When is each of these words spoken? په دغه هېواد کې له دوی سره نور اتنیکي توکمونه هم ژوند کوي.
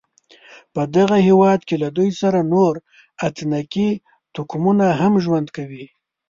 په 0.73 0.81
دغه 0.95 1.17
هېواد 1.27 1.59
کې 1.67 1.75
له 1.83 1.89
دوی 1.97 2.09
سره 2.21 2.39
نور 2.53 2.73
اتنیکي 3.27 3.89
توکمونه 4.35 4.85
هم 5.01 5.13
ژوند 5.25 5.47
کوي. 5.57 5.85